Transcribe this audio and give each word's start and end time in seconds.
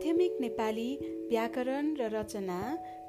माध्यमिक 0.00 0.36
नेपाली 0.40 0.96
व्याकरण 1.28 1.92
र 1.96 2.08
रचना 2.12 2.60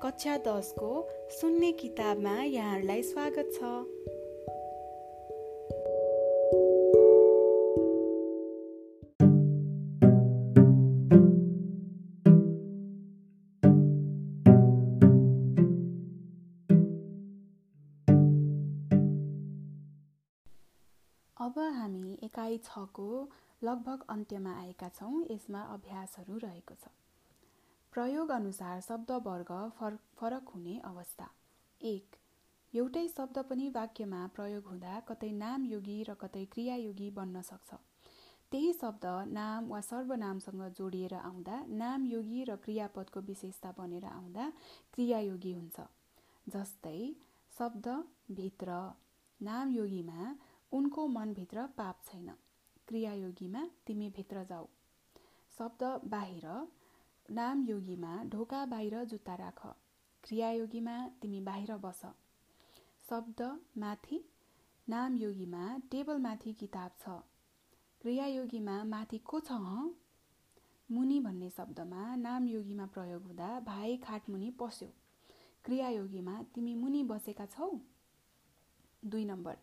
कक्षा 0.01 0.35
दसको 0.37 0.89
सुन्ने 1.31 1.71
किताबमा 1.71 2.33
यहाँहरूलाई 2.43 3.03
स्वागत 3.03 3.47
छ। 3.55 3.63
अब 21.37 21.59
हामी 21.75 22.17
एकाइ 22.23 22.57
छको 22.65 23.07
लगभग 23.61 24.05
अन्त्यमा 24.09 24.53
आएका 24.59 24.89
छौँ 24.89 25.25
यसमा 25.31 25.61
अभ्यासहरू 25.73 26.37
रहेको 26.37 26.75
छ। 26.75 26.89
प्रयोग 27.93 28.29
अनुसार 28.31 28.81
शब्द 28.81 29.11
वर्ग 29.25 29.51
फर 29.77 29.97
फरक 30.17 30.49
हुने 30.55 30.77
अवस्था। 30.85 31.29
एक 31.81 32.15
एउटै 32.73 33.07
शब्द 33.07 33.37
पनि 33.49 33.69
वाक्यमा 33.69 34.25
प्रयोग 34.35 34.65
हुँदा 34.65 34.99
कतै 35.07 35.31
नाम 35.37 35.65
योगी 35.65 35.97
र 36.03 36.13
कतै 36.15 36.45
क्रियायोगी 36.53 37.09
बन्न 37.11 37.41
सक्छ। 37.43 37.79
त्यही 38.51 38.73
शब्द 38.73 39.05
नाम 39.31 39.67
वा 39.67 39.81
सर्वनामसँग 39.81 40.63
जोडिएर 40.77 41.13
आउँदा 41.15 41.57
नाम 41.77 42.05
योगी 42.05 42.43
र 42.43 42.55
क्रियापदको 42.63 43.19
विशेषता 43.27 43.71
बनेर 43.77 44.05
आउँदा 44.07 44.51
क्रियायोगी 44.93 45.53
हुन्छ। 45.53 45.87
जस्तै 46.47 46.99
शब्द 47.53 47.87
भित्र 48.31 48.79
नाम 49.39 49.69
योगीमा 49.71 50.35
उनको 50.71 51.07
मनभित्र 51.07 51.67
पाप 51.77 52.01
छैन। 52.05 52.31
क्रियायोगीमा 52.87 53.69
तिमी 53.87 54.09
भित्र 54.09 54.43
जाऊ। 54.43 54.65
शब्द 55.57 55.83
बाहिर 56.05 56.45
नाम 57.31 57.63
योगीमा 57.65 58.23
ढोका 58.23 58.65
बाहिर 58.65 59.03
जुत्ता 59.05 59.35
राख। 59.35 59.65
क्रियायोगीमा 60.23 60.95
तिमी 61.21 61.41
बाहिर 61.41 61.77
बस। 61.77 62.01
शब्द 63.09 63.41
माथि 63.77 64.19
नाम 64.87 65.15
योगीमा 65.15 65.63
टेबलमाथि 65.91 66.53
किताब 66.53 66.91
छ। 66.99 67.21
क्रियायोगीमा 68.01 68.83
माथि 68.83 69.17
को 69.17 69.39
छ 69.39 69.51
मुनि 70.91 71.19
भन्ने 71.19 71.49
शब्दमा 71.49 72.15
नाम 72.15 72.47
योगीमा 72.47 72.85
प्रयोग 72.85 73.23
हुँदा 73.23 73.59
भाइ 73.59 73.97
खाटमुनि 73.97 74.49
पस्यो। 74.59 74.89
क्रियायोगीमा 75.65 76.41
तिमी 76.55 76.75
मुनि 76.75 77.03
बसेका 77.03 77.45
छौ? 77.45 77.69
दुई 79.05 79.25
नम्बर। 79.25 79.57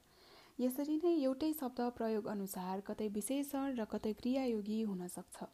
यसरी 0.59 0.95
नै 1.03 1.11
एउटै 1.17 1.49
शब्द 1.57 1.81
प्रयोग 1.97 2.25
अनुसार 2.31 2.81
कतै 2.87 3.07
विशेषण 3.17 3.67
र 3.81 3.85
कतै 3.91 4.13
क्रियायोगी 4.21 4.79
हुन 4.87 5.03
सक्छ। 5.17 5.47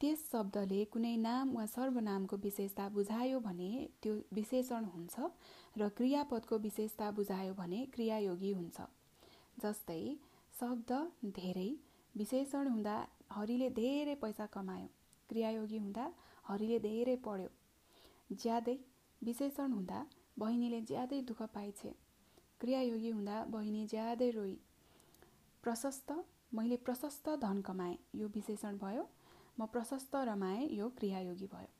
त्यस 0.00 0.20
शब्दले 0.32 0.78
कुनै 0.92 1.14
नाम 1.22 1.54
वा 1.56 1.64
सर्वनामको 1.72 2.36
विशेषता 2.44 2.84
बुझायो 2.96 3.40
भने 3.46 3.70
त्यो 4.02 4.12
विशेषण 4.38 4.86
हुन्छ 4.92 5.14
र 5.76 5.88
क्रियापदको 5.98 6.58
विशेषता 6.66 7.10
बुझायो 7.18 7.56
भने 7.60 7.80
क्रियायोगी 7.94 8.52
हुन्छ। 8.52 8.86
जस्तै 9.62 9.98
शब्द 10.54 10.90
धेरै 11.40 11.70
विशेषण 12.14 12.72
हुँदा 12.72 12.96
हरिले 13.32 13.68
धेरै 13.80 14.14
पैसा 14.22 14.46
कमायो 14.54 14.88
क्रियायोगी 15.30 15.78
हुँदा 15.78 16.06
हरिले 16.48 16.78
धेरै 16.86 17.16
पढ्यो। 17.26 17.50
ज्यादै 18.30 18.76
विशेषण 19.22 19.72
हुँदा 19.72 20.00
बहिनीले 20.38 20.80
ज्यादै 20.90 21.20
दुःख 21.28 21.42
पाइछे 21.54 21.94
क्रियायोगी 22.62 23.10
हुँदा 23.10 23.36
बहिनी 23.50 23.86
ज्यादै 23.88 24.30
रोइ 24.30 24.54
प्रशस्त 25.64 26.12
मैले 26.52 26.76
प्रशस्त 26.86 27.28
धन 27.40 27.60
कमाएँ 27.62 27.96
यो 28.14 28.28
विशेषण 28.34 28.78
भयो। 28.78 29.04
म 29.58 29.66
प्रशस्त 29.68 30.14
रमाएँ 30.26 30.68
यो 30.72 30.88
क्रियायोगी 30.98 31.46
भयो। 31.52 31.70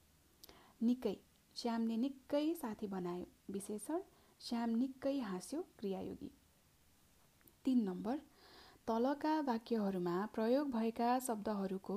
निकै 0.80 1.16
श्यामले 1.56 1.96
निकै 1.98 2.44
साथी 2.56 2.86
बनायो। 2.88 3.26
विशेषण 3.52 4.00
श्याम 4.40 4.70
निकै 4.76 5.18
हाँस्यो 5.22 5.62
क्रियायोगी 5.78 6.30
तिन 7.64 7.82
नम्बर 7.82 8.20
तलका 8.88 9.34
वाक्यहरूमा 9.46 10.14
प्रयोग 10.34 10.70
भएका 10.70 11.10
शब्दहरूको 11.26 11.96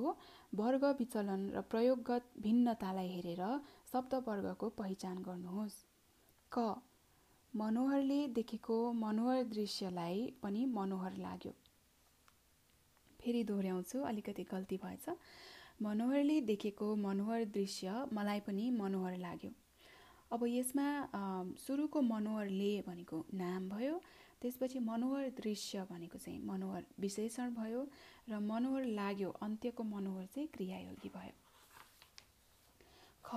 वर्ग 0.52 0.84
विचलन 0.98 1.48
र 1.54 1.62
प्रयोगगत 1.72 2.28
भिन्नतालाई 2.42 3.08
हेरेर 3.10 3.42
शब्द 3.92 4.14
वर्गको 4.28 4.68
पहिचान 4.78 5.22
गर्नुहोस्। 5.22 5.78
क 6.52 6.66
मनोहरले 7.56 8.20
देखेको 8.36 8.76
मनोहर 8.92 9.42
दृश्यलाई 9.52 10.18
पनि 10.42 10.64
मनोहर 10.72 11.16
लाग्यो। 11.18 11.52
फेरि 13.20 13.42
दोहोऱ्याउँछु 13.44 14.02
अलिकति 14.02 14.44
गल्ती 14.50 14.76
भएछ। 14.82 15.06
मनोहरले 15.82 16.40
देखेको 16.50 16.94
मनोहर 16.96 17.44
दृश्य 17.54 18.04
मलाई 18.12 18.40
पनि 18.48 18.70
मनोहर 18.70 19.16
लाग्यो। 19.18 19.50
अब 20.32 20.46
यसमा 20.46 20.86
सुरुको 21.56 22.00
मनोहरले 22.02 22.70
भनेको 22.86 23.24
नाम 23.34 23.68
भयो 23.68 24.00
त्यसपछि 24.42 24.78
मनोहर 24.78 25.28
दृश्य 25.40 25.86
भनेको 25.90 26.18
चाहिँ 26.18 26.40
मनोहर 26.46 26.84
विशेषण 27.00 27.54
भयो 27.54 27.86
र 28.30 28.38
मनोहर 28.52 28.84
लाग्यो 29.00 29.30
अन्त्यको 29.42 29.82
मनोहर 29.84 30.26
चाहिँ 30.34 30.48
क्रियायोगी 30.54 31.08
भयो। 31.16 31.34
ख 33.24 33.30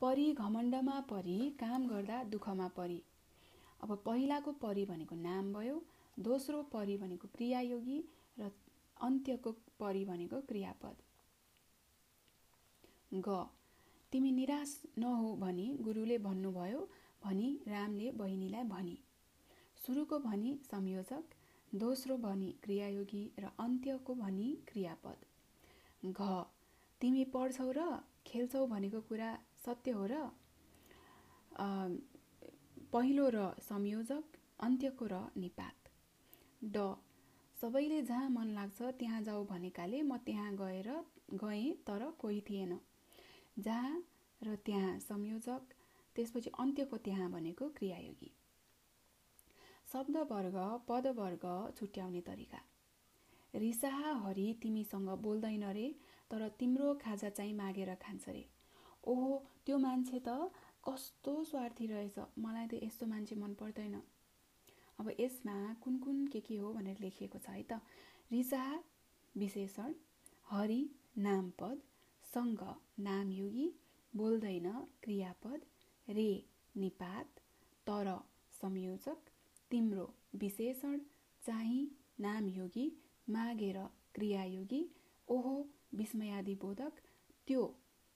परी 0.00 0.32
घमण्डमा 0.34 0.98
परी 1.08 1.38
काम 1.60 1.86
गर्दा 1.88 2.22
दुःखमा 2.32 2.68
परी। 2.76 3.00
अब 3.80 3.90
पहिलाको 4.06 4.52
परी 4.62 4.84
भनेको 4.86 5.16
नाम 5.18 5.52
भयो 5.52 5.76
दोस्रो 6.18 6.62
परी 6.72 6.96
भनेको 6.96 7.28
क्रियायोगी 7.36 7.98
र 8.38 8.50
अन्त्यको 9.00 9.52
परी 9.80 10.04
भनेको 10.04 10.40
क्रियापद। 10.48 10.96
ग 13.28 13.36
तिमी 14.12 14.30
निराश 14.32 14.70
नहो 14.98 15.34
भनी 15.36 15.66
गुरुले 15.80 16.18
भन्नुभयो 16.20 16.80
भनी 17.22 17.48
रामले 17.68 18.10
बहिनीलाई 18.18 18.64
भनी। 18.68 18.96
सुरुको 19.78 20.18
भनी 20.20 20.54
संयोजक 20.64 21.36
दोस्रो 21.72 22.16
भनी 22.18 22.50
क्रियायोगी 22.62 23.22
र 23.38 23.50
अन्त्यको 23.60 24.14
भनी 24.14 24.48
क्रियापद। 24.68 25.18
घ 26.06 26.44
तिमी 27.00 27.24
पढ्छौ 27.34 27.70
र 27.72 27.86
खेल्छौ 28.26 28.66
भनेको 28.66 29.00
कुरा 29.08 29.30
सत्य 29.64 29.90
हो 29.90 30.06
र 30.06 30.14
पहिलो 32.92 33.28
र 33.28 33.38
संयोजक 33.60 34.38
अन्त्यको 34.60 35.06
र 35.06 35.18
निपात। 35.36 35.90
ड 36.62 36.84
सबैले 37.56 38.00
जहाँ 38.02 38.28
मन 38.30 38.48
लाग्छ 38.54 38.82
त्यहाँ 38.98 39.20
जाऊ 39.22 39.44
भनेकाले 39.46 40.02
म 40.02 40.16
त्यहाँ 40.26 40.54
गएर 40.56 40.88
गएँ 41.42 41.72
तर 41.86 42.10
कोही 42.20 42.40
थिएन। 42.48 42.78
जहाँ 43.58 44.02
र 44.40 44.56
त्यहाँ 44.66 44.98
संयोजक 45.00 45.74
त्यसपछि 46.16 46.50
अन्त्यको 46.58 46.96
त्यहाँ 46.98 47.30
भनेको 47.30 47.68
क्रियायोगी। 47.76 48.30
शब्दवर्ग 49.92 50.56
पदवर्ग 50.88 51.44
छुट्याउने 51.76 52.20
तरिका। 52.20 52.60
रिसाहा 53.54 54.12
हरि 54.24 54.46
तिमीसँग 54.62 55.08
बोल्दैन 55.22 55.64
रे 55.72 55.88
तर 56.30 56.48
तिम्रो 56.58 56.94
खाजा 57.04 57.28
चाहिँ 57.30 57.54
मागेर 57.54 57.94
खान्छ 58.02 58.28
रे। 58.28 58.44
ओहो 59.04 59.30
त्यो 59.66 59.78
मान्छे 59.78 60.18
त 60.26 60.28
कस्तो 60.88 61.32
स्वार्थी 61.50 61.86
रहेछ। 61.86 62.18
मलाई 62.38 62.66
त 62.66 62.82
यस्तो 62.82 63.06
मान्छे 63.06 63.34
मन 63.42 63.54
पर्दैन। 63.60 64.00
अब 64.98 65.10
यसमा 65.20 65.56
कुन 65.82 65.98
कुन 65.98 66.26
के 66.32 66.40
के 66.48 66.56
हो 66.56 66.72
भनेर 66.72 66.96
लेखिएको 67.00 67.38
छ 67.38 67.48
है 67.50 67.62
त। 67.62 67.80
रिसा 68.32 68.64
विशेषण 69.34 69.94
हरि 70.50 70.80
नामपद 71.18 71.82
सँग 72.24 72.62
नामयोगी 73.06 73.66
बोल्दैन 74.12 74.68
क्रियापद 75.02 75.60
रे 76.08 76.30
निपात 76.76 77.40
तर 77.86 78.08
संयोजक 78.52 79.30
तिम्रो 79.70 80.06
विशेषण 80.40 80.98
चाहिँ 81.42 81.82
नामयोगी 82.20 82.86
मागेर 83.28 83.78
क्रियायोगी 84.14 84.82
ओहो 85.28 85.54
विस्मयादि 85.94 86.54
बोधक 86.62 87.00
त्यो 87.46 87.62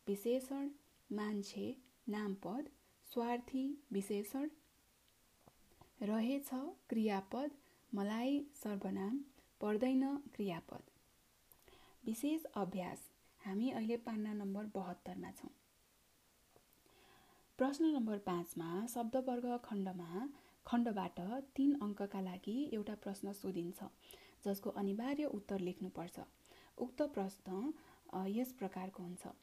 विशेषण 0.06 0.68
मान्छे 1.10 1.66
नामपद 2.08 2.68
स्वार्थी 3.08 3.62
विशेषण। 3.92 4.48
रहेछ 6.02 6.48
क्रियापद 6.88 7.50
मलाई 7.92 8.38
सर्वनाम 8.54 9.18
पर्दैन 9.60 10.04
क्रियापद। 10.34 10.90
विशेष 12.04 12.44
अभ्यास 12.62 13.08
हामी 13.40 13.70
अहिले 13.70 13.96
पान्ना 14.06 14.32
नम्बर 14.34 14.64
बहत्तरमा 14.74 15.30
छौँ। 15.30 15.50
प्रश्न 17.58 17.84
नम्बर 17.94 18.18
पाँचमा 18.26 18.68
शब्दवर्ग 18.94 19.46
खण्डमा 19.64 20.26
खण्डबाट 20.66 21.20
तिन 21.56 21.74
अङ्कका 21.82 22.20
लागि 22.20 22.58
एउटा 22.74 22.94
प्रश्न 23.04 23.32
सोधिन्छ 23.32 23.88
जसको 24.44 24.70
अनिवार्य 24.82 25.24
उत्तर 25.38 25.58
लेख्नुपर्छ। 25.60 26.20
उक्त 26.78 27.02
प्रश्न 27.14 27.72
यस 28.30 28.52
प्रकारको 28.58 29.02
हुन्छ। 29.02 29.34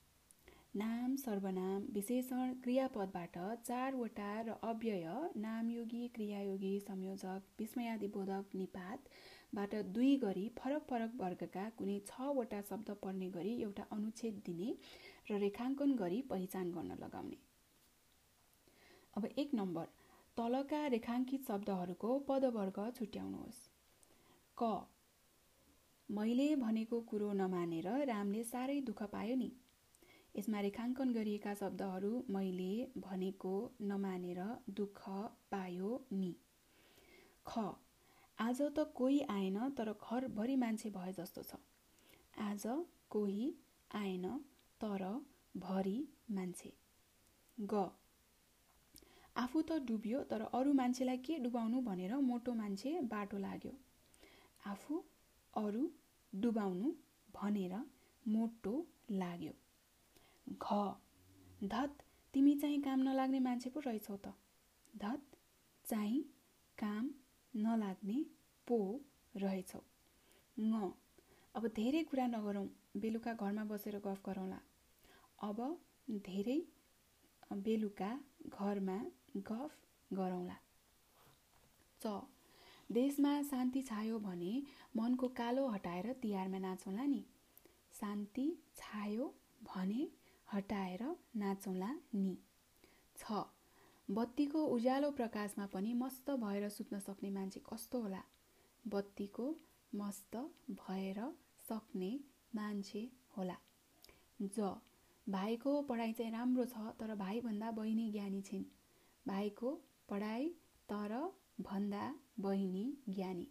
नाम 0.74 1.16
सर्वनाम 1.16 1.86
विशेषण 1.94 2.52
क्रियापदबाट 2.64 3.38
चारवटा 3.62 4.28
र 4.42 4.54
अव्यय 4.64 5.08
नामयोगी 5.38 6.08
क्रियायोगी 6.08 6.70
संयोजक 6.80 7.48
विस्मयादिबोधक 7.60 8.56
निपातबाट 8.56 9.74
दुई 9.96 10.12
गरी 10.18 10.48
फरक 10.58 10.86
फरक 10.90 11.18
वर्गका 11.20 11.66
कुनै 11.78 11.98
छवटा 12.08 12.62
शब्द 12.70 12.92
पढ्ने 13.02 13.28
गरी 13.30 13.52
एउटा 13.62 13.88
अनुच्छेद 13.92 14.38
दिने 14.46 14.70
र 15.32 15.40
रेखाङ्कन 15.40 15.96
गरी 15.96 16.22
पहिचान 16.30 16.72
गर्न 16.72 16.98
लगाउने। 17.02 17.40
अब 19.14 19.28
एक 19.38 19.54
नम्बर 19.54 19.90
तलका 20.38 20.80
रेखाङ्कित 20.88 21.48
शब्दहरूको 21.48 22.14
पदवर्ग 22.30 22.80
छुट्याउनुहोस्। 22.92 23.60
क 24.58 24.72
मैले 26.10 26.48
भनेको 26.64 27.02
कुरो 27.10 27.34
नमानेर 27.42 27.92
रामले 28.06 28.46
साह्रै 28.46 28.80
दुःख 28.84 29.04
पायो 29.10 29.36
नि। 29.36 29.52
यसमा 30.36 30.60
रेखाङ्कन 30.60 31.10
गरिएका 31.14 31.54
शब्दहरू 31.54 32.10
मैले 32.30 32.68
भनेको 32.98 33.54
नमानेर 33.82 34.40
दुःख 34.70 35.02
पायो 35.52 35.90
नि। 36.12 36.36
ख। 37.46 37.64
आज 38.38 38.62
त 38.62 38.86
कोही 38.96 39.20
आएन 39.30 39.70
तर 39.70 39.92
घरभरि 39.94 40.56
मान्छे 40.56 40.90
भए 40.90 41.12
जस्तो 41.14 41.42
छ। 41.44 41.60
आज 42.38 42.64
कोही 43.10 43.48
आएन 43.96 44.28
तर 44.82 45.04
भरि 45.58 45.98
मान्छे। 46.32 46.72
ग। 47.58 47.90
आफू 49.36 49.62
त 49.62 49.80
डुब्यो 49.88 50.24
तर 50.24 50.42
अरू 50.54 50.74
मान्छेलाई 50.74 51.18
के 51.18 51.38
डुबाउनु 51.40 51.82
भनेर 51.82 52.16
मोटो 52.30 52.54
मान्छे 52.54 52.94
बाटो 53.02 53.38
लाग्यो। 53.38 53.74
आफू 54.66 55.04
अरू 55.54 55.84
डुबाउनु 56.36 56.94
भनेर 57.36 57.76
मोटो 58.28 58.74
लाग्यो। 59.12 59.54
घ 60.48 60.78
धत 61.66 62.04
तिमी 62.34 62.56
चाहिँ 62.56 62.82
काम 62.82 63.00
नलाग्ने 63.00 63.40
मान्छे 63.40 63.70
पो 63.70 63.80
रहेछौ 63.80 64.16
त। 64.18 64.34
धत 64.94 65.38
चाहिँ 65.86 66.22
काम 66.78 67.10
नलाग्ने 67.54 68.18
पो 68.68 68.78
रहेछौ। 69.36 69.82
ङ। 70.58 70.92
अब 71.56 71.68
धेरै 71.76 72.04
कुरा 72.04 72.26
नगरौँ 72.28 72.66
बेलुका 72.98 73.34
घरमा 73.36 73.64
बसेर 73.66 73.98
गफ 74.06 74.22
गरौँला। 74.26 74.60
अब 75.40 75.60
धेरै 76.26 76.60
बेलुका 77.66 78.12
घरमा 78.50 78.98
गफ 79.50 79.78
गरौँला। 80.12 80.58
च। 82.02 82.22
देशमा 82.90 83.32
शान्ति 83.42 83.82
छायो 83.82 84.18
भने 84.20 84.54
मनको 84.96 85.28
कालो 85.38 85.68
हटाएर 85.68 86.12
तिहारमा 86.22 86.60
नाचौँला 86.60 87.06
नि। 87.06 87.22
शान्ति 87.94 88.46
छायो 88.76 89.26
भने 89.64 90.02
हटाएर 90.54 91.04
नाचौँला 91.36 91.92
नि। 92.16 92.38
छ। 93.18 93.44
बत्तीको 94.10 94.66
उज्यालो 94.66 95.12
प्रकाशमा 95.12 95.66
पनि 95.66 95.94
मस्त 95.94 96.32
भएर 96.32 96.70
सुत्न 96.70 97.00
सक्ने 97.00 97.30
मान्छे 97.30 97.60
कस्तो 97.74 98.02
होला? 98.02 98.22
बत्तीको 98.88 99.46
मस्त 99.96 100.36
भएर 100.70 101.20
सक्ने 101.70 102.12
मान्छे 102.56 103.04
होला। 103.38 103.58
ज। 104.42 104.74
भाइको 105.30 105.82
पढाइ 105.82 106.14
चाहिँ 106.14 106.32
राम्रो 106.32 106.66
छ 106.66 106.92
तर 107.00 107.16
भाइभन्दा 107.16 107.72
बहिनी 107.72 108.12
ज्ञानी 108.12 108.42
छिन्। 108.42 108.64
भाइको 109.28 109.74
पढाइ 110.10 110.50
तर 110.90 111.14
भन्दा 111.62 112.16
बहिनी 112.40 112.86
ज्ञानी। 113.10 113.48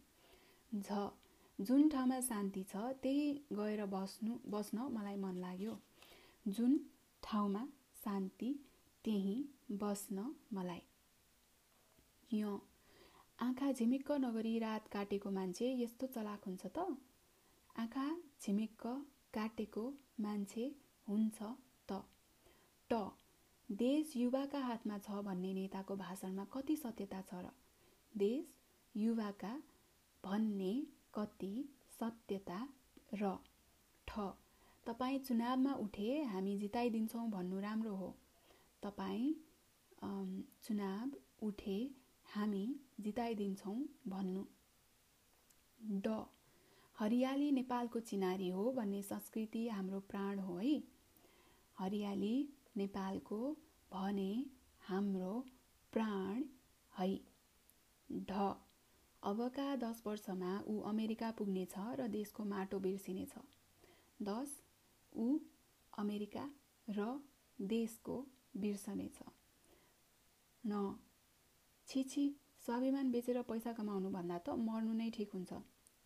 झ 0.73 1.09
जुन 1.59 1.89
ठाउँमा 1.89 2.21
शान्ति 2.21 2.63
छ 2.63 2.77
त्यही 3.03 3.31
गएर 3.53 3.87
बस्नु 3.87 4.39
बस्न 4.47 4.79
मलाई 4.93 5.17
मन 5.17 5.37
लाग्यो। 5.37 5.79
जुन 6.57 6.79
ठाउँमा 7.23 7.65
शान्ति 8.05 8.49
त्यहीँ 9.05 9.79
बस्न 9.79 10.25
मलाई। 10.55 10.83
य 12.35 12.59
आँखा 13.39 13.71
झिमिक्क 13.73 14.11
नगरी 14.21 14.59
रात 14.59 14.89
काटेको 14.93 15.31
मान्छे 15.31 15.73
यस्तो 15.83 16.07
चलाक 16.07 16.45
हुन्छ 16.47 16.67
त? 16.67 16.87
आँखा 17.77 18.07
झिमिक्क 18.43 18.87
काटेको 19.35 19.85
मान्छे 20.21 20.65
हुन्छ 21.09 21.39
त? 21.89 22.03
ट 22.91 23.01
देश 23.69 24.13
युवाका 24.17 24.59
हातमा 24.59 24.99
छ 24.99 25.23
भन्ने 25.25 25.53
नेताको 25.55 25.97
भाषणमा 25.97 26.45
कति 26.55 26.77
सत्यता 26.77 27.21
छ 27.23 27.35
र? 27.35 27.51
देश 28.17 28.57
युवाका 28.95 29.53
भन्ने 30.25 30.75
कति 31.15 31.53
सत्यता 32.01 32.61
र? 33.15 33.37
ठ 34.09 34.33
तपाईँ 34.87 35.19
चुनावमा 35.19 35.73
उठे 35.85 36.11
हामी 36.33 36.57
जिताइदिन्छौँ 36.59 37.29
भन्नु 37.31 37.61
राम्रो 37.61 37.95
हो। 37.97 38.09
तपाईँ 38.83 39.35
चुनाव 40.65 41.11
उठे 41.47 41.79
हामी 42.27 42.65
जिताइदिन्छौँ 43.01 43.77
भन्नु। 44.09 44.45
ड 46.07 46.25
हरियाली 46.97 47.51
नेपालको 47.53 48.01
चिनारी 48.09 48.49
हो 48.49 48.71
भन्ने 48.77 49.03
संस्कृति 49.03 49.67
हाम्रो 49.69 50.01
प्राण 50.11 50.39
हो 50.39 50.57
है। 50.57 50.75
हरियाली 51.77 52.37
नेपालको 52.77 53.39
भने 53.93 54.33
हाम्रो 54.89 55.33
प्राण 55.93 56.43
है। 56.93 57.15
ढ 58.31 58.33
अबका 59.23 59.69
दस 59.77 60.03
वर्षमा 60.07 60.53
ऊ 60.69 60.81
अमेरिका 60.89 61.31
पुग्नेछ 61.39 61.75
र 62.01 62.09
देशको 62.09 62.45
माटो 62.53 62.79
बिर्सिनेछ। 62.81 63.35
दस 64.21 64.57
ऊ 65.13 65.39
अमेरिका 65.93 66.45
र 66.89 67.07
देशको 67.59 68.17
बिर्सनेछ 68.57 69.19
न 70.65 70.83
छिछि 71.89 72.25
स्वाभिमान 72.67 73.11
बेचेर 73.13 73.43
पैसा 73.51 73.73
कमाउनु 73.73 74.11
भन्दा 74.17 74.39
त 74.39 74.57
मर्नु 74.67 74.93
नै 75.01 75.09
ठिक 75.17 75.31
हुन्छ। 75.35 75.53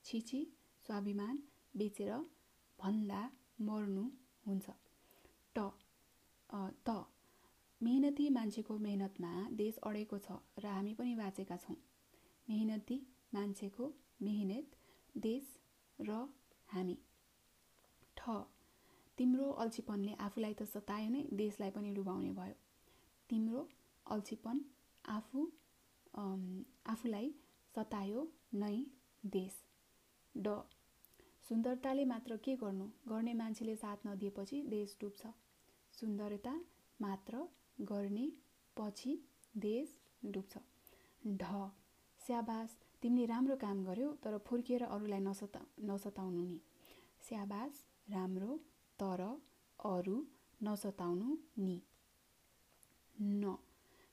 छिछि 0.04 0.40
स्वाभिमान 0.86 1.38
बेचेर 1.74 2.12
भन्दा 2.78 3.22
मर्नु 3.68 4.04
हुन्छ। 4.46 4.66
ट 5.56 5.58
त 6.86 6.90
मेहनती 7.80 8.28
मान्छेको 8.30 8.76
मेहनतमा 8.86 9.32
देश 9.60 9.76
अडेको 9.88 10.18
छ 10.26 10.38
र 10.62 10.66
हामी 10.74 10.92
पनि 10.98 11.14
बाँचेका 11.14 11.56
छौँ। 11.64 11.76
मेहनती 12.48 12.96
मान्छेको 13.34 13.84
मेहनत 14.22 14.76
देश 15.26 15.44
र 15.98 16.10
हामी। 16.68 16.96
ठ 18.16 18.20
तिम्रो 19.18 19.50
अल्छीपनले 19.62 20.12
आफूलाई 20.26 20.54
त 20.54 20.62
सतायो 20.74 21.08
नै 21.14 21.22
देशलाई 21.40 21.70
पनि 21.70 21.90
डुबाउने 21.96 22.32
भयो। 22.38 22.56
तिम्रो 23.30 23.60
अल्छीपन 24.06 24.60
आफू 25.04 25.40
आफूलाई 26.92 27.28
सतायो 27.74 28.20
नै 28.54 28.76
देश। 29.36 29.54
ड 30.34 30.56
सुन्दरताले 31.48 32.04
मात्र 32.04 32.36
के 32.44 32.56
गर्नु? 32.56 32.86
गर्ने 33.08 33.34
मान्छेले 33.34 33.76
साथ 33.76 34.06
नदिएपछि 34.06 34.60
देश 34.68 34.96
डुब्छ। 35.00 35.32
सुन्दरता 35.94 36.54
मात्र 37.00 37.42
गर्ने 37.90 38.26
पछि 38.76 39.12
देश 39.54 39.88
डुब्छ। 40.26 40.58
ढ 41.22 41.44
स्याबास 42.20 42.76
तिमीले 43.02 43.26
राम्रो 43.26 43.56
काम 43.62 43.84
गर्यौ 43.84 44.12
तर 44.24 44.38
फुर्किएर 44.46 44.82
अरूलाई 44.84 45.20
नसता 45.20 45.60
नसताउनु 45.88 46.44
नि। 46.44 46.58
स्याबास 47.28 47.84
राम्रो 48.10 48.52
तर 48.98 49.20
अरू 49.84 50.26
नसताउनु 50.62 51.36
नि। 51.58 51.82
न। 53.20 53.56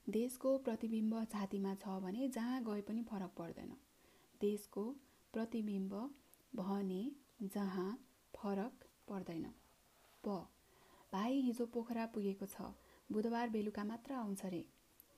देशको 0.09 0.57
प्रतिबिम्ब 0.57 1.25
छातीमा 1.25 1.75
छ 1.75 1.87
भने 1.87 2.27
जहाँ 2.29 2.63
गए 2.63 2.81
पनि 2.81 3.03
फरक 3.03 3.33
पर्दैन। 3.37 3.75
देशको 4.41 4.83
प्रतिबिम्ब 5.33 5.93
भने 6.55 7.01
जहाँ 7.43 7.89
फरक 8.35 8.85
पर्दैन। 9.07 9.45
प। 10.23 10.47
भाइ 11.13 11.39
हिजो 11.41 11.65
पोखरा 11.65 12.05
पुगेको 12.05 12.45
छ। 12.45 12.73
बुधबार 13.11 13.49
बेलुका 13.49 13.83
मात्र 13.83 14.13
आउँछ 14.13 14.45
रे। 14.45 14.65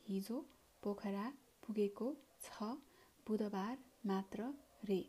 हिजो 0.08 0.46
पोखरा 0.84 1.34
पुगेको 1.68 2.14
छ। 2.42 2.64
बुधबार 3.28 3.78
मात्र 4.06 4.54
रे। 4.86 5.02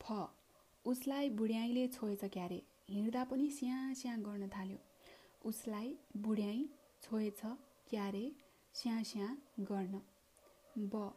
फ। 0.00 0.28
उसलाई 0.84 1.30
बुढ्याइले 1.30 1.88
छोएछ 1.88 2.24
क्यारे? 2.24 2.62
हिँड्दा 2.92 3.24
पनि 3.24 3.48
स्याँ 3.50 3.94
स्याँ 3.94 4.16
गर्न 4.22 4.48
थाल्यो। 4.54 4.78
उसलाई 5.48 5.94
बुढ्याइ 6.16 6.64
छोएछ 7.02 7.40
क्यारे 7.90 8.24
स्याँ 8.74 9.02
स्याँ 9.04 9.30
गर्न। 9.70 10.00
ब 10.92 11.12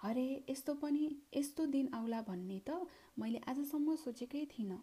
हरे 0.00 0.26
यस्तो 0.50 0.74
पनि 0.82 1.04
यस्तो 1.36 1.66
दिन 1.66 1.88
आउला 1.94 2.20
भन्ने 2.28 2.58
त 2.68 2.86
मैले 3.18 3.38
आजसम्म 3.50 3.94
सोचेकै 4.04 4.44
थिइनँ। 4.52 4.78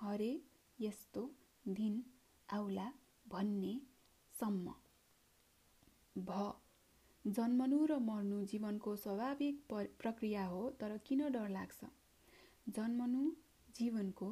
हरे 0.00 0.32
यस्तो 0.78 1.22
दिन 1.66 2.02
आउला 2.48 2.88
भन्ने 3.26 3.74
सम्म। 4.34 4.74
भ 6.16 6.52
जन्मनु 7.24 7.78
र 7.86 7.98
मर्नु 8.00 8.44
जीवनको 8.50 8.96
स्वाभाविक 8.96 9.62
प्रक्रिया 9.72 10.44
हो 10.46 10.68
तर 10.80 10.96
किन 11.06 11.28
डर 11.32 11.48
लाग्छ? 11.48 11.80
जन्मनु 12.76 13.24
जीवनको 13.76 14.28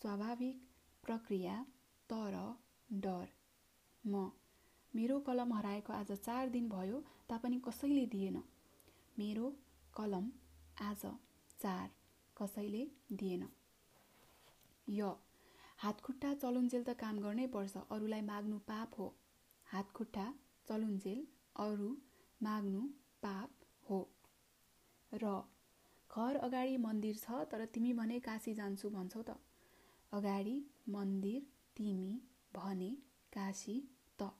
स्वाभाविक 0.00 0.67
प्रक्रिया 1.08 1.56
तर 2.10 2.34
डर। 2.88 3.28
म 4.04 4.30
मेरो 4.94 5.18
कलम 5.20 5.52
हराएको 5.52 5.92
आज 5.92 6.12
चार 6.18 6.48
दिन 6.50 6.68
भयो 6.68 7.00
तापनि 7.28 7.60
कसैले 7.66 8.04
दिएन। 8.06 8.36
मेरो 9.16 9.46
कलम 9.96 10.30
आज 10.82 11.02
चार 11.58 11.90
कसैले 12.36 12.82
दिएन। 13.14 13.48
य 14.90 15.10
हातखुट्टा 15.78 16.34
चलुन्जेल 16.34 16.84
त 16.84 16.96
काम 17.00 17.18
गर्नै 17.24 17.46
पर्छ 17.54 17.82
अरूलाई 17.90 18.22
माग्नु 18.28 18.58
पाप 18.68 18.98
हो। 18.98 19.08
हातखुट्टा 19.66 20.26
चलुन्जेल 20.68 21.26
अरू 21.56 21.90
माग्नु 22.40 22.86
पाप 23.22 23.68
हो। 23.90 24.00
र 25.12 25.34
घर 26.10 26.36
अगाडि 26.42 26.76
मन्दिर 26.84 27.16
छ 27.18 27.44
तर 27.52 27.64
तिमी 27.74 27.92
भने 28.00 28.18
काशी 28.26 28.54
जान्छु 28.54 28.90
भन्छौ 28.90 29.22
त। 29.22 29.47
अगाडि 30.12 30.56
मन्दिर 30.88 31.46
तिमी 31.76 32.12
भने 32.54 32.90
काशी 33.32 33.76
त। 34.18 34.30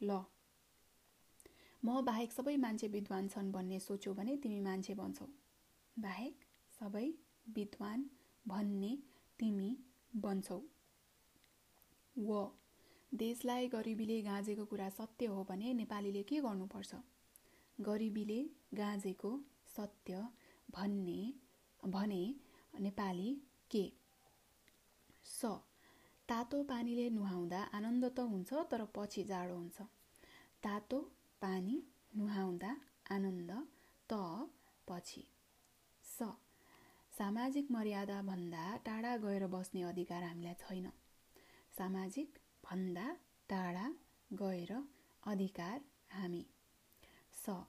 ल। 0.00 0.18
म 1.82 2.02
बाहेक 2.02 2.32
सबै 2.32 2.56
मान्छे 2.56 2.88
विद्वान 2.88 3.28
छन् 3.28 3.50
भन्ने 3.52 3.78
सोच्यौ 3.80 4.12
भने 4.14 4.36
तिमी 4.42 4.60
मान्छे 4.60 4.94
भन्छौ 4.94 5.26
बाहेक 5.96 6.44
सबै 6.70 7.06
विद्वान 7.56 8.04
भन्ने 8.46 8.92
तिमी 9.38 9.70
बन्छौ। 10.22 10.58
व। 12.16 12.30
देशलाई 13.12 13.68
गरिबीले 13.68 14.20
गाँजेको 14.22 14.64
कुरा 14.66 14.88
सत्य 14.90 15.26
हो 15.26 15.44
भने 15.44 15.72
नेपालीले 15.74 16.22
के 16.22 16.40
गर्नुपर्छ? 16.40 16.94
गरिबीले 17.78 18.38
गाँजेको 18.74 19.30
सत्य 19.76 20.22
भन्ने 20.68 21.20
भने 21.82 22.22
नेपाली 22.80 23.30
के? 23.70 23.84
स। 25.26 25.40
तातो 26.28 26.62
पानीले 26.62 27.08
नुहाउँदा 27.10 27.60
आनन्द 27.76 28.04
त 28.16 28.20
हुन्छ 28.30 28.50
तर 28.70 28.84
पछि 28.96 29.22
जाडो 29.24 29.54
हुन्छ। 29.54 29.78
तातो 30.62 30.98
पानी 31.42 31.76
नुहाउँदा 32.16 32.70
आनन्द 33.10 33.50
त 34.10 34.12
पछि। 34.88 35.22
स। 36.04 36.30
सामाजिक 37.12 37.70
मर्यादा 37.70 38.20
भन्दा 38.22 38.64
टाढा 38.86 39.16
गएर 39.24 39.46
बस्ने 39.46 39.82
अधिकार 39.82 40.22
हामीलाई 40.22 40.54
छैन। 40.62 40.86
सामाजिक 41.78 42.38
भन्दा 42.64 43.06
टाढा 43.50 43.86
गएर 44.30 44.72
अधिकार 45.22 45.80
हामी। 46.10 46.44
स। 47.34 47.62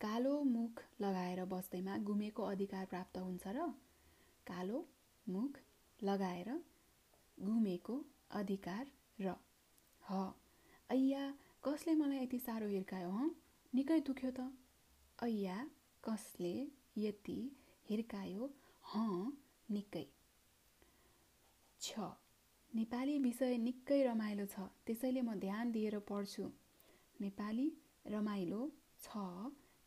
कालो 0.00 0.32
मुख 0.44 0.82
लगाएर 1.00 1.44
बस्दैमा 1.52 1.96
गुमेको 2.08 2.42
अधिकार 2.44 2.84
प्राप्त 2.86 3.18
हुन्छ 3.18 3.46
र 3.56 3.68
कालो 4.46 4.78
मुख 5.26 5.60
लगाएर 6.04 6.50
घुमेको 7.38 7.96
अधिकार 8.32 8.86
र 9.18 9.34
ह। 10.02 10.20
ऐया 10.90 11.22
कसले 11.64 11.94
मलाई 11.94 12.22
यति 12.22 12.38
साह्रो 12.38 12.68
हिर्कायो 12.68 13.10
हँ? 13.10 13.30
निकै 13.72 14.00
दुख्यो 14.00 14.30
त। 14.30 14.50
ऐया 15.18 15.56
कसले 16.04 16.54
यति 16.96 17.38
हिर्कायो 17.88 18.50
हँ? 18.84 19.32
निकै। 19.70 20.06
छ। 21.80 22.10
नेपाली 22.72 23.18
विषय 23.18 23.56
निकै 23.58 23.98
रमाइलो 24.02 24.46
छ 24.46 24.66
त्यसैले 24.86 25.20
म 25.22 25.34
ध्यान 25.40 25.70
दिएर 25.70 25.98
पढ्छु। 26.08 26.44
नेपाली 27.20 27.66
रमाइलो 28.06 28.60
छ 29.02 29.24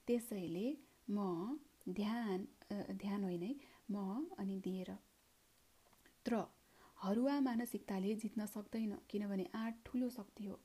त्यसैले 0.08 0.68
म 1.10 1.60
ध्यान 1.90 2.48
ध्यान 2.94 3.24
होइन 3.24 3.46
म 3.92 4.26
अनि 4.38 4.60
दिएर। 4.60 4.90
त्र 6.28 6.38
हरुवा 6.98 7.40
मानसिकताले 7.40 8.14
जित्न 8.16 8.46
सक्दैन 8.46 8.96
किनभने 9.10 9.46
आँट 9.56 9.76
ठुलो 9.86 10.10
शक्ति 10.10 10.46
हो। 10.46 10.60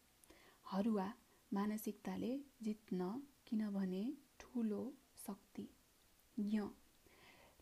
हरुवा 0.71 1.05
मानसिकताले 1.53 2.31
जित्न 2.63 3.11
किनभने 3.47 4.03
ठुलो 4.41 4.83
शक्ति। 5.27 5.67
य। 6.37 6.69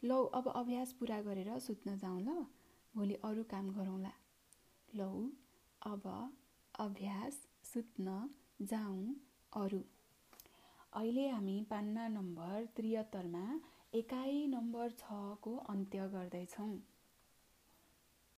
लौ 0.02 0.22
अब 0.24 0.48
अभ्यास 0.48 0.92
पुरा 0.92 1.20
गरेर 1.22 1.58
सुत्न 1.58 1.96
जाउँ 1.98 2.20
ल। 2.20 2.36
भोलि 2.94 3.14
अरू 3.24 3.42
काम 3.50 3.70
गरौँला। 3.70 4.12
लौ 4.88 5.10
अब 5.82 6.06
अभ्यास 6.74 7.40
सुत्न 7.72 8.28
जाउँ 8.62 9.14
अरू। 9.52 9.82
अहिले 10.92 11.28
हामी 11.28 11.60
पान्ना 11.70 12.06
नम्बर 12.08 12.64
त्रिहत्तरमा 12.76 13.44
एकाइ 13.94 14.46
नम्बर 14.46 14.90
छको 14.98 15.56
अन्त्य 15.68 16.08
गर्दैछौँ। 16.08 16.72